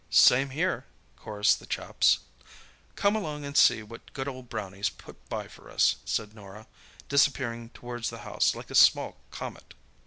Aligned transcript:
"Same 0.09 0.49
here," 0.49 0.87
chorused 1.15 1.59
the 1.59 1.67
chaps. 1.67 2.21
"Come 2.95 3.15
along 3.15 3.45
and 3.45 3.55
see 3.55 3.83
what 3.83 4.13
good 4.13 4.27
old 4.27 4.49
Brownie's 4.49 4.89
put 4.89 5.29
by 5.29 5.47
for 5.47 5.69
us," 5.69 5.97
said 6.05 6.33
Norah, 6.33 6.65
disappearing 7.07 7.69
towards 7.69 8.09
the 8.09 8.17
house 8.25 8.55
like 8.55 8.71
a 8.71 8.73
small 8.73 9.17
comet. 9.29 9.75